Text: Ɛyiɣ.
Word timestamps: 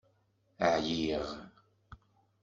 Ɛyiɣ. 0.73 1.27